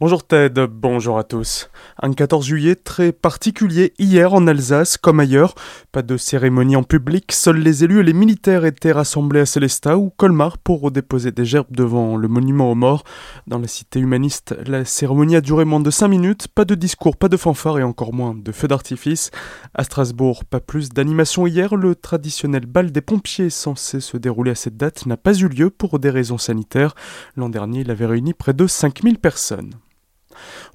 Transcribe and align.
Bonjour 0.00 0.24
Ted, 0.24 0.64
bonjour 0.70 1.18
à 1.18 1.24
tous. 1.24 1.70
Un 2.00 2.12
14 2.12 2.46
juillet 2.46 2.76
très 2.76 3.10
particulier 3.10 3.94
hier 3.98 4.32
en 4.32 4.46
Alsace 4.46 4.96
comme 4.96 5.18
ailleurs. 5.18 5.56
Pas 5.90 6.02
de 6.02 6.16
cérémonie 6.16 6.76
en 6.76 6.84
public, 6.84 7.32
seuls 7.32 7.58
les 7.58 7.82
élus 7.82 7.98
et 7.98 8.04
les 8.04 8.12
militaires 8.12 8.64
étaient 8.64 8.92
rassemblés 8.92 9.40
à 9.40 9.46
Célestat 9.46 9.98
ou 9.98 10.10
Colmar 10.10 10.56
pour 10.58 10.92
déposer 10.92 11.32
des 11.32 11.44
gerbes 11.44 11.72
devant 11.72 12.16
le 12.16 12.28
monument 12.28 12.70
aux 12.70 12.76
morts. 12.76 13.02
Dans 13.48 13.58
la 13.58 13.66
cité 13.66 13.98
humaniste, 13.98 14.54
la 14.68 14.84
cérémonie 14.84 15.34
a 15.34 15.40
duré 15.40 15.64
moins 15.64 15.80
de 15.80 15.90
5 15.90 16.06
minutes, 16.06 16.46
pas 16.46 16.64
de 16.64 16.76
discours, 16.76 17.16
pas 17.16 17.28
de 17.28 17.36
fanfare 17.36 17.80
et 17.80 17.82
encore 17.82 18.14
moins 18.14 18.36
de 18.36 18.52
feux 18.52 18.68
d'artifice. 18.68 19.32
À 19.74 19.82
Strasbourg, 19.82 20.44
pas 20.44 20.60
plus 20.60 20.90
d'animation 20.90 21.44
hier, 21.44 21.74
le 21.74 21.96
traditionnel 21.96 22.66
bal 22.66 22.92
des 22.92 23.00
pompiers 23.00 23.50
censé 23.50 23.98
se 23.98 24.16
dérouler 24.16 24.52
à 24.52 24.54
cette 24.54 24.76
date 24.76 25.06
n'a 25.06 25.16
pas 25.16 25.36
eu 25.36 25.48
lieu 25.48 25.70
pour 25.70 25.98
des 25.98 26.10
raisons 26.10 26.38
sanitaires. 26.38 26.94
L'an 27.34 27.48
dernier, 27.48 27.80
il 27.80 27.90
avait 27.90 28.06
réuni 28.06 28.32
près 28.32 28.52
de 28.52 28.68
5000 28.68 29.18
personnes. 29.18 29.72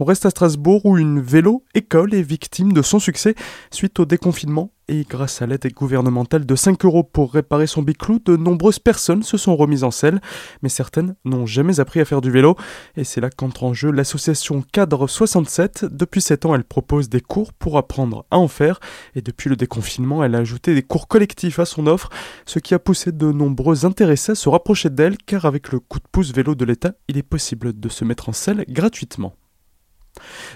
On 0.00 0.04
reste 0.04 0.26
à 0.26 0.30
Strasbourg 0.30 0.84
où 0.84 0.98
une 0.98 1.20
vélo-école 1.20 2.14
est 2.14 2.22
victime 2.22 2.72
de 2.72 2.82
son 2.82 2.98
succès 2.98 3.34
suite 3.70 3.98
au 4.00 4.04
déconfinement 4.04 4.70
et 4.88 5.06
grâce 5.08 5.40
à 5.40 5.46
l'aide 5.46 5.66
gouvernementale 5.72 6.44
de 6.44 6.54
5 6.54 6.84
euros 6.84 7.02
pour 7.02 7.32
réparer 7.32 7.66
son 7.66 7.82
biclou, 7.82 8.18
de 8.24 8.36
nombreuses 8.36 8.78
personnes 8.78 9.22
se 9.22 9.36
sont 9.36 9.56
remises 9.56 9.84
en 9.84 9.90
selle, 9.90 10.20
mais 10.62 10.68
certaines 10.68 11.14
n'ont 11.24 11.46
jamais 11.46 11.80
appris 11.80 12.00
à 12.00 12.04
faire 12.04 12.20
du 12.20 12.30
vélo. 12.30 12.56
Et 12.96 13.04
c'est 13.04 13.20
là 13.20 13.30
qu'entre 13.30 13.64
en 13.64 13.72
jeu 13.72 13.90
l'association 13.90 14.62
Cadre 14.72 15.06
67. 15.06 15.86
Depuis 15.90 16.20
7 16.20 16.46
ans, 16.46 16.54
elle 16.54 16.64
propose 16.64 17.08
des 17.08 17.20
cours 17.20 17.52
pour 17.52 17.78
apprendre 17.78 18.26
à 18.30 18.38
en 18.38 18.48
faire, 18.48 18.80
et 19.14 19.22
depuis 19.22 19.48
le 19.48 19.56
déconfinement, 19.56 20.24
elle 20.24 20.34
a 20.34 20.38
ajouté 20.38 20.74
des 20.74 20.82
cours 20.82 21.08
collectifs 21.08 21.58
à 21.58 21.64
son 21.64 21.86
offre, 21.86 22.10
ce 22.44 22.58
qui 22.58 22.74
a 22.74 22.78
poussé 22.78 23.12
de 23.12 23.32
nombreux 23.32 23.86
intéressés 23.86 24.32
à 24.32 24.34
se 24.34 24.48
rapprocher 24.48 24.90
d'elle, 24.90 25.16
car 25.16 25.44
avec 25.44 25.72
le 25.72 25.78
coup 25.78 26.00
de 26.00 26.08
pouce 26.10 26.32
vélo 26.32 26.54
de 26.54 26.64
l'État, 26.64 26.92
il 27.08 27.16
est 27.16 27.22
possible 27.22 27.78
de 27.78 27.88
se 27.88 28.04
mettre 28.04 28.28
en 28.28 28.32
selle 28.32 28.64
gratuitement. 28.68 29.34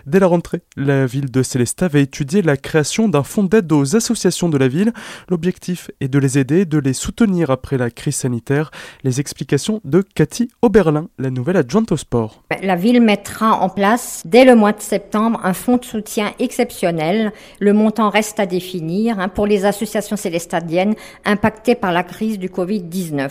Dès 0.07 0.21
la 0.21 0.27
rentrée, 0.27 0.63
la 0.77 1.07
ville 1.07 1.31
de 1.31 1.43
Célestat 1.43 1.89
va 1.89 1.99
étudier 1.99 2.43
la 2.43 2.57
création 2.57 3.09
d'un 3.09 3.23
fonds 3.23 3.43
d'aide 3.43 3.73
aux 3.73 3.97
associations 3.97 4.49
de 4.49 4.59
la 4.59 4.69
ville. 4.69 4.93
L'objectif 5.29 5.91
est 6.01 6.09
de 6.09 6.19
les 6.19 6.39
aider, 6.39 6.65
de 6.65 6.79
les 6.79 6.93
soutenir 6.93 7.51
après 7.51 7.79
la 7.79 7.91
crise 7.91 8.17
sanitaire. 8.17 8.71
Les 9.03 9.21
explications 9.21 9.81
de 9.85 10.03
Cathy 10.03 10.49
Oberlin, 10.63 11.09
la 11.19 11.31
nouvelle 11.31 11.57
adjointe 11.57 11.91
au 11.93 11.97
sport. 11.97 12.43
La 12.63 12.77
ville 12.77 13.01
mettra 13.01 13.55
en 13.55 13.69
place 13.69 14.23
dès 14.25 14.45
le 14.45 14.55
mois 14.55 14.73
de 14.73 14.81
septembre 14.81 15.41
un 15.43 15.55
fonds 15.55 15.79
de 15.79 15.85
soutien 15.85 16.33
exceptionnel. 16.39 17.33
Le 17.59 17.73
montant 17.73 18.11
reste 18.11 18.39
à 18.39 18.47
définir 18.47 19.19
hein, 19.19 19.29
pour 19.29 19.47
les 19.47 19.65
associations 19.65 20.17
célestadiennes 20.17 20.95
impactées 21.25 21.75
par 21.75 21.93
la 21.93 22.03
crise 22.03 22.39
du 22.39 22.49
Covid-19. 22.49 23.31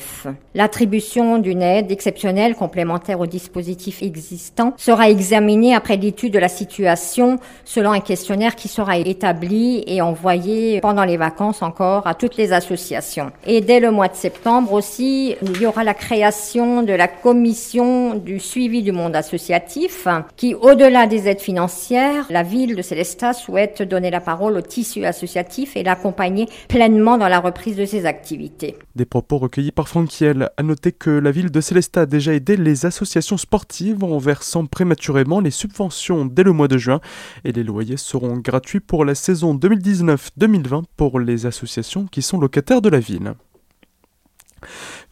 L'attribution 0.55 1.37
d'une 1.37 1.61
aide 1.61 1.91
exceptionnelle 1.91 2.55
complémentaire 2.55 3.19
au 3.19 3.27
dispositif 3.27 4.01
existant 4.01 4.73
sera 4.77 5.09
examinée 5.09 5.75
après 5.75 5.97
l'étude 5.97 6.14
de 6.23 6.39
la 6.39 6.47
situation 6.47 7.39
selon 7.63 7.91
un 7.91 7.99
questionnaire 7.99 8.55
qui 8.55 8.67
sera 8.67 8.97
établi 8.97 9.83
et 9.87 10.01
envoyé 10.01 10.79
pendant 10.81 11.03
les 11.03 11.17
vacances 11.17 11.61
encore 11.61 12.07
à 12.07 12.13
toutes 12.13 12.37
les 12.37 12.53
associations. 12.53 13.31
Et 13.45 13.61
dès 13.61 13.79
le 13.79 13.91
mois 13.91 14.07
de 14.07 14.15
septembre 14.15 14.73
aussi, 14.73 15.35
il 15.41 15.61
y 15.61 15.65
aura 15.65 15.83
la 15.83 15.93
création 15.93 16.83
de 16.83 16.93
la 16.93 17.07
commission 17.07 18.15
du 18.15 18.39
suivi 18.39 18.81
du 18.81 18.91
monde 18.91 19.15
associatif 19.15 20.07
qui, 20.35 20.55
au-delà 20.55 21.07
des 21.07 21.27
aides 21.27 21.41
financières, 21.41 22.25
la 22.29 22.43
ville 22.43 22.75
de 22.75 22.81
Célestat 22.81 23.33
souhaite 23.33 23.81
donner 23.81 24.11
la 24.11 24.21
parole 24.21 24.57
au 24.57 24.61
tissu 24.61 25.05
associatif 25.05 25.75
et 25.75 25.83
l'accompagner 25.83 26.47
pleinement 26.67 27.17
dans 27.17 27.27
la 27.27 27.39
reprise 27.39 27.75
de 27.75 27.85
ses 27.85 28.05
activités. 28.05 28.77
Des 28.95 29.05
propos 29.05 29.37
recueillis 29.37 29.71
par 29.71 29.87
Franquiel. 29.87 30.49
A 30.57 30.63
noter 30.63 30.91
que 30.91 31.09
la 31.09 31.31
ville 31.31 31.51
de 31.51 31.61
Célestat 31.61 32.01
a 32.01 32.05
déjà 32.05 32.33
aidé 32.33 32.57
les 32.57 32.85
associations 32.85 33.37
sportives 33.37 34.03
en 34.03 34.17
versant 34.17 34.65
prématurément 34.65 35.39
les 35.39 35.51
subventions 35.51 36.04
dès 36.25 36.43
le 36.43 36.51
mois 36.51 36.67
de 36.67 36.77
juin 36.77 36.99
et 37.43 37.51
les 37.51 37.63
loyers 37.63 37.97
seront 37.97 38.37
gratuits 38.37 38.79
pour 38.79 39.05
la 39.05 39.15
saison 39.15 39.55
2019-2020 39.55 40.83
pour 40.95 41.19
les 41.19 41.45
associations 41.45 42.05
qui 42.05 42.21
sont 42.21 42.39
locataires 42.39 42.81
de 42.81 42.89
la 42.89 42.99
ville. 42.99 43.33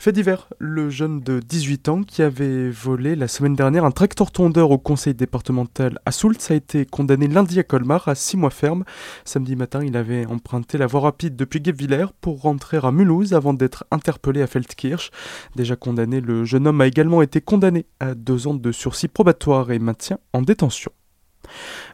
Fait 0.03 0.11
divers, 0.11 0.49
le 0.59 0.89
jeune 0.89 1.21
de 1.21 1.39
18 1.39 1.87
ans 1.87 2.03
qui 2.03 2.23
avait 2.23 2.69
volé 2.69 3.15
la 3.15 3.29
semaine 3.29 3.55
dernière 3.55 3.85
un 3.85 3.91
tracteur 3.91 4.31
tondeur 4.31 4.69
au 4.69 4.77
conseil 4.77 5.13
départemental 5.13 5.97
à 6.05 6.11
Soult 6.11 6.35
a 6.49 6.55
été 6.55 6.85
condamné 6.85 7.29
lundi 7.29 7.57
à 7.57 7.63
Colmar 7.63 8.09
à 8.09 8.13
6 8.13 8.35
mois 8.35 8.49
ferme. 8.49 8.83
Samedi 9.23 9.55
matin, 9.55 9.81
il 9.81 9.95
avait 9.95 10.25
emprunté 10.25 10.77
la 10.77 10.87
voie 10.87 10.99
rapide 10.99 11.37
depuis 11.37 11.61
Guebwiller 11.61 12.07
pour 12.19 12.41
rentrer 12.41 12.81
à 12.83 12.91
Mulhouse 12.91 13.33
avant 13.33 13.53
d'être 13.53 13.85
interpellé 13.91 14.41
à 14.41 14.47
Feldkirch. 14.47 15.09
Déjà 15.55 15.77
condamné, 15.77 16.19
le 16.19 16.43
jeune 16.43 16.67
homme 16.67 16.81
a 16.81 16.87
également 16.87 17.21
été 17.21 17.39
condamné 17.39 17.85
à 18.01 18.13
deux 18.13 18.47
ans 18.47 18.55
de 18.55 18.73
sursis 18.73 19.07
probatoire 19.07 19.71
et 19.71 19.79
maintien 19.79 20.17
en 20.33 20.41
détention. 20.41 20.91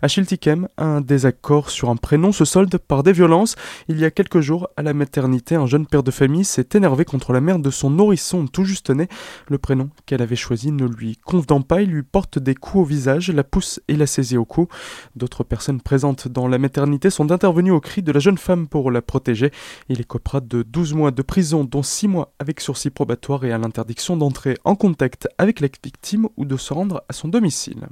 À 0.02 0.08
Chiltikem, 0.08 0.68
un 0.78 1.02
désaccord 1.02 1.70
sur 1.70 1.90
un 1.90 1.96
prénom 1.96 2.32
se 2.32 2.46
solde 2.46 2.78
par 2.78 3.04
des 3.04 3.12
violences. 3.12 3.56
Il 3.88 4.00
y 4.00 4.06
a 4.06 4.12
quelques 4.12 4.40
jours, 4.40 4.70
à 4.78 4.82
la 4.82 4.94
maternité, 4.94 5.56
un 5.56 5.66
jeune 5.66 5.86
père 5.86 6.04
de 6.04 6.12
famille 6.12 6.46
s'est 6.46 6.70
énervé 6.74 7.04
contre 7.06 7.34
la 7.34 7.42
mère 7.42 7.60
de 7.60 7.70
son 7.70 7.90
nourrisson 7.90 8.48
tout 8.48 8.64
juste 8.64 8.90
né. 8.90 9.08
Le 9.48 9.58
prénom 9.58 9.90
qu'elle 10.06 10.22
avait 10.22 10.36
choisi 10.36 10.72
ne 10.72 10.86
lui 10.86 11.18
convenant 11.18 11.62
pas, 11.62 11.82
il 11.82 11.90
lui 11.90 12.04
porte 12.04 12.40
des 12.40 12.56
coups 12.56 12.84
au 12.84 12.86
visage, 12.86 13.30
la 13.30 13.44
pousse 13.44 13.82
et 13.88 13.96
la 13.96 14.08
saisit 14.08 14.38
au 14.38 14.46
cou. 14.46 14.68
D'autres 15.16 15.44
personnes 15.44 15.82
présentes 15.82 16.28
dans 16.28 16.48
la 16.48 16.58
maternité 16.58 17.10
sont 17.10 17.32
intervenues 17.32 17.72
au 17.72 17.82
cri 17.82 18.02
de 18.02 18.12
la 18.12 18.20
jeune 18.20 18.38
femme 18.38 18.68
pour 18.68 18.92
la 18.92 19.02
protéger. 19.02 19.52
Il 19.90 20.00
écopera 20.00 20.40
de 20.40 20.64
12 20.64 20.94
mois 20.94 21.12
de 21.12 21.22
prison, 21.22 21.64
dont 21.64 21.84
6 21.84 22.08
mois 22.08 22.34
avec 22.40 22.62
sursis 22.62 22.90
probatoire 22.90 23.44
et 23.44 23.52
à 23.52 23.58
l'interdiction 23.58 24.16
d'entrer 24.16 24.58
en 24.64 24.76
contact 24.76 25.28
avec 25.38 25.60
la 25.60 25.68
victime 25.84 26.30
ou 26.38 26.46
de 26.46 26.58
se 26.58 26.74
rendre 26.74 27.04
à 27.10 27.14
son 27.14 27.28
domicile. 27.28 27.88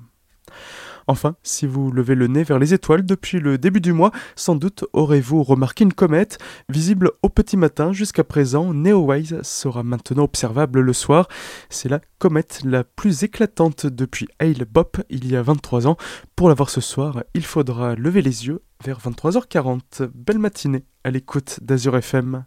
Enfin, 1.08 1.38
si 1.42 1.66
vous 1.66 1.90
levez 1.90 2.16
le 2.16 2.28
nez 2.28 2.44
vers 2.44 2.60
les 2.60 2.74
étoiles 2.74 3.06
depuis 3.06 3.40
le 3.40 3.58
début 3.58 3.80
du 3.80 3.94
mois, 3.94 4.12
sans 4.36 4.56
doute 4.56 4.84
aurez-vous 4.92 5.42
remarqué 5.42 5.86
une 5.86 5.94
comète 5.94 6.38
visible 6.68 7.12
au 7.22 7.30
petit 7.30 7.56
matin 7.56 7.94
jusqu'à 7.94 8.26
présent. 8.26 8.74
Neowise 8.74 9.42
sera 9.42 9.84
maintenant 9.84 10.24
observable 10.24 10.82
le 10.82 10.92
soir. 10.92 11.30
C'est 11.70 11.88
la 11.88 12.02
comète 12.20 12.60
la 12.66 12.84
plus 12.84 13.24
éclatante 13.24 13.86
depuis 13.86 14.28
Hale 14.40 14.66
Bop 14.70 14.98
il 15.10 15.32
y 15.32 15.38
a 15.38 15.42
23 15.42 15.88
ans. 15.88 15.96
Pour 16.36 16.50
la 16.50 16.56
voir 16.56 16.70
ce 16.70 16.82
soir, 16.82 17.24
il 17.34 17.46
faudra 17.46 17.96
lever 17.96 18.22
les 18.22 18.48
yeux 18.48 18.62
vers 18.84 19.00
23h40. 19.00 20.10
Belle 20.14 20.40
matinée 20.40 20.84
à 21.06 21.10
l'écoute 21.10 21.60
d'Azur 21.62 21.96
FM. 21.96 22.36